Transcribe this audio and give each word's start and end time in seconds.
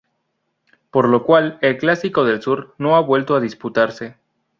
Por 0.89 1.07
lo 1.09 1.23
cual 1.27 1.59
el 1.61 1.77
clásico 1.77 2.23
del 2.25 2.41
sur 2.41 2.73
no 2.79 2.95
ha 2.95 3.01
vuelto 3.01 3.35
a 3.35 3.39
disputarse. 3.39 4.15